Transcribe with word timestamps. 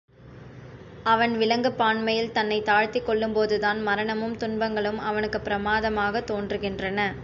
அவன் 1.03 1.37
விலங்குப் 1.37 1.77
பான்மையில் 1.77 2.31
தன்னைத் 2.31 2.65
தாழ்த்திக் 2.65 3.09
கொள்ளும்போதுதான் 3.09 3.81
மரணமும் 3.81 4.37
துன்பங்களும் 4.37 4.99
அவனுக்குப் 4.99 5.43
பிரமாதமாகத் 5.43 6.31
தோன்றுகின்றன. 6.31 7.11